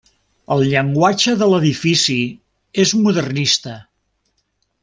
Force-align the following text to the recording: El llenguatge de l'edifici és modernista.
El 0.53 0.63
llenguatge 0.69 1.35
de 1.41 1.51
l'edifici 1.51 2.17
és 2.87 2.97
modernista. 3.05 3.79